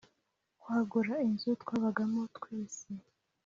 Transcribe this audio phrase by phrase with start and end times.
[0.61, 2.85] kwagura inzu twabagamo twse